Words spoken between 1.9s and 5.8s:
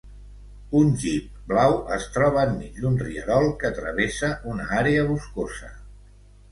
es troba enmig d'un rierol que travessa una àrea boscosa.